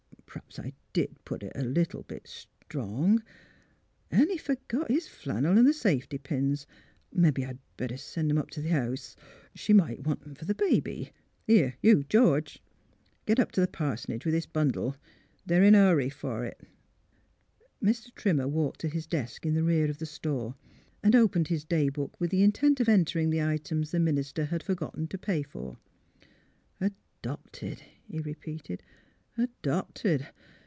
[0.33, 3.21] Perhaps I did put it a little strong....
[4.09, 6.65] An' he fergot his flannel and the safety pins.
[7.11, 9.17] Mebbe I'd better send 'em up t' the house.
[9.55, 11.11] She might want 'em f'r th' baby....
[11.47, 12.63] Here you, George,
[13.27, 14.95] g' up t' the pars'nage with this bundle.
[15.45, 16.61] They're in a hurry f'r it."
[17.83, 18.13] Mr.
[18.15, 20.55] Trimmer walked to his desk in the rear of the store
[21.03, 24.63] and opened his day book, with the intent of entering the items the minister had
[24.63, 25.77] for gotten to pay for.
[26.81, 28.81] ''Adopted," he repeated.
[29.37, 30.27] "Adopted!